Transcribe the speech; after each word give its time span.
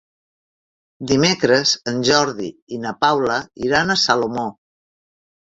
Dimecres 1.11 1.73
en 1.91 1.99
Jordi 2.09 2.49
i 2.77 2.81
na 2.87 2.95
Paula 3.05 3.37
iran 3.69 3.91
a 3.91 4.01
Salomó. 4.07 4.49